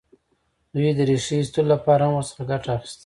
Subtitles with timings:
[0.73, 2.99] دوی د ریښې ایستلو لپاره هم ورڅخه ګټه اخیسته.